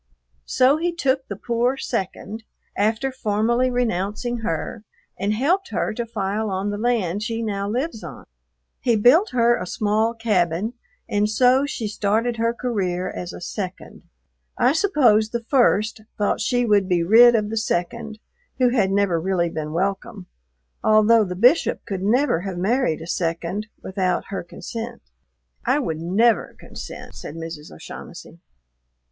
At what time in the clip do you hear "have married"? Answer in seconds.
22.41-23.01